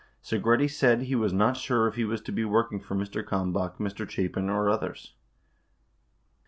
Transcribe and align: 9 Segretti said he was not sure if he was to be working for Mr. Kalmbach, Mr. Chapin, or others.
9 0.31 0.41
Segretti 0.41 0.67
said 0.67 1.01
he 1.03 1.13
was 1.13 1.31
not 1.31 1.55
sure 1.55 1.87
if 1.87 1.93
he 1.93 2.03
was 2.05 2.21
to 2.21 2.31
be 2.31 2.43
working 2.43 2.79
for 2.79 2.95
Mr. 2.95 3.23
Kalmbach, 3.23 3.77
Mr. 3.77 4.09
Chapin, 4.09 4.49
or 4.49 4.67
others. 4.67 5.13